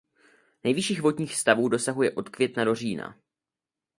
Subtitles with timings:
[0.63, 3.17] Nejvyšších vodních stavů dosahuje od května do října.